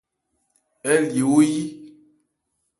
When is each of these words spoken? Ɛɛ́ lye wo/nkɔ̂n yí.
Ɛɛ́ 0.89 0.99
lye 1.11 1.23
wo/nkɔ̂n 1.31 1.51
yí. 1.55 1.65